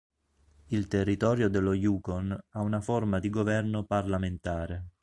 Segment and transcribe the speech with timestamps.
[0.69, 4.87] Il territorio dello Yukon ha una forma di governo parlamentare.